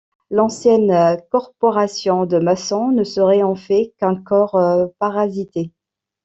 [0.31, 4.59] L'ancienne corporation de maçons ne serait en fait qu'un corps
[4.97, 5.69] parasité.